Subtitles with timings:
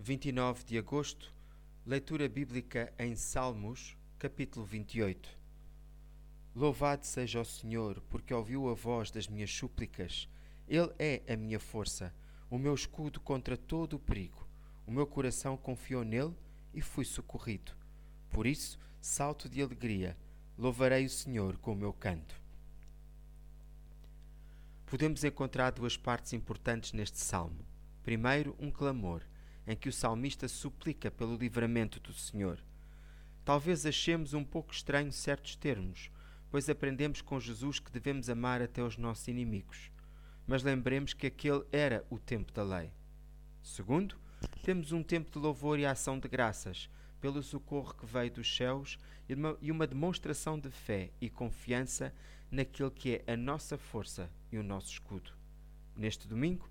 [0.00, 1.32] 29 de agosto,
[1.86, 5.38] leitura bíblica em Salmos, capítulo 28.
[6.56, 10.28] Louvado seja o Senhor, porque ouviu a voz das minhas súplicas.
[10.66, 12.12] Ele é a minha força,
[12.50, 14.44] o meu escudo contra todo o perigo.
[14.84, 16.34] O meu coração confiou nele
[16.74, 17.72] e fui socorrido.
[18.28, 20.16] Por isso, salto de alegria,
[20.58, 22.34] louvarei o Senhor com o meu canto.
[24.84, 27.67] Podemos encontrar duas partes importantes neste salmo.
[28.08, 29.20] Primeiro, um clamor
[29.66, 32.58] em que o salmista suplica pelo livramento do Senhor.
[33.44, 36.10] Talvez achemos um pouco estranho certos termos,
[36.50, 39.90] pois aprendemos com Jesus que devemos amar até os nossos inimigos.
[40.46, 42.90] Mas lembremos que aquele era o tempo da lei.
[43.62, 44.16] Segundo,
[44.62, 46.88] temos um tempo de louvor e ação de graças
[47.20, 48.98] pelo socorro que veio dos céus
[49.60, 52.14] e uma demonstração de fé e confiança
[52.50, 55.30] naquele que é a nossa força e o nosso escudo.
[55.94, 56.70] Neste domingo,